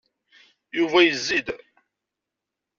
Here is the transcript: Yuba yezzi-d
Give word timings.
Yuba 0.77 0.99
yezzi-d 1.03 1.47